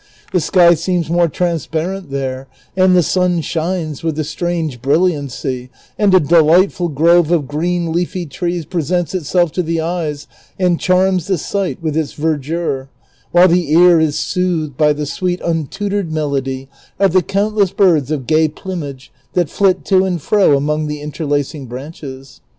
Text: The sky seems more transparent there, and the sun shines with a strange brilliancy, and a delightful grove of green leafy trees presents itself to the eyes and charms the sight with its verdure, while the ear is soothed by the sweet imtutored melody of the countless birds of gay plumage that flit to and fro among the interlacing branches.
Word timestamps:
The 0.31 0.39
sky 0.41 0.73
seems 0.73 1.11
more 1.11 1.27
transparent 1.27 2.09
there, 2.09 2.47
and 2.75 2.95
the 2.95 3.03
sun 3.03 3.41
shines 3.41 4.01
with 4.01 4.17
a 4.17 4.23
strange 4.23 4.81
brilliancy, 4.81 5.69
and 5.95 6.11
a 6.15 6.19
delightful 6.19 6.89
grove 6.89 7.29
of 7.29 7.47
green 7.47 7.91
leafy 7.93 8.25
trees 8.25 8.65
presents 8.65 9.13
itself 9.13 9.51
to 9.51 9.61
the 9.61 9.79
eyes 9.79 10.25
and 10.59 10.79
charms 10.79 11.27
the 11.27 11.37
sight 11.37 11.83
with 11.83 11.95
its 11.95 12.13
verdure, 12.13 12.89
while 13.31 13.47
the 13.47 13.71
ear 13.75 13.99
is 13.99 14.17
soothed 14.17 14.75
by 14.75 14.91
the 14.91 15.05
sweet 15.05 15.39
imtutored 15.41 16.09
melody 16.09 16.67
of 16.97 17.13
the 17.13 17.21
countless 17.21 17.69
birds 17.71 18.09
of 18.09 18.25
gay 18.25 18.47
plumage 18.47 19.11
that 19.33 19.51
flit 19.51 19.85
to 19.85 20.03
and 20.03 20.19
fro 20.23 20.57
among 20.57 20.87
the 20.87 20.99
interlacing 20.99 21.67
branches. 21.67 22.41